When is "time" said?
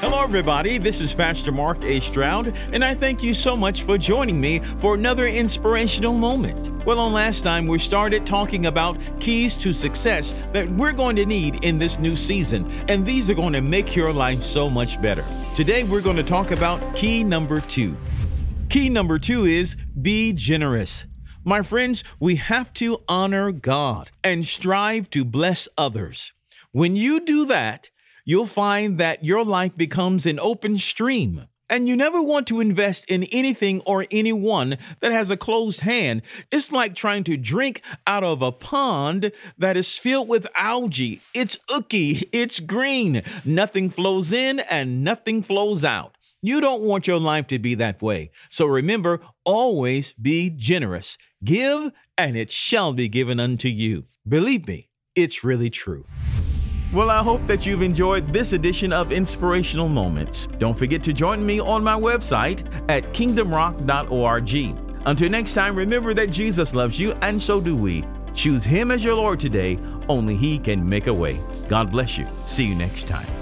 7.42-7.66, 65.54-65.76, 73.06-73.39